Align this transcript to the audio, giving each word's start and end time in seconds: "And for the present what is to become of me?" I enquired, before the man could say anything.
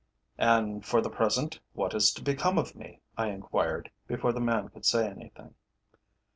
"And 0.39 0.83
for 0.83 0.99
the 0.99 1.11
present 1.11 1.59
what 1.73 1.93
is 1.93 2.11
to 2.13 2.23
become 2.23 2.57
of 2.57 2.73
me?" 2.75 3.01
I 3.19 3.27
enquired, 3.27 3.91
before 4.07 4.33
the 4.33 4.39
man 4.41 4.69
could 4.69 4.83
say 4.83 5.07
anything. 5.07 5.53